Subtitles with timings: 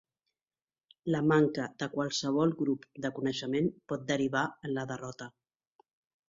[1.15, 5.29] La manca de qualsevol grup de coneixement pot derivar en la derrota.